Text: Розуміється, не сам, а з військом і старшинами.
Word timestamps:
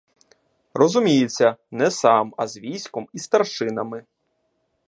Розуміється, 0.73 1.57
не 1.71 1.91
сам, 1.91 2.33
а 2.37 2.47
з 2.47 2.57
військом 2.57 3.07
і 3.13 3.19
старшинами. 3.19 4.05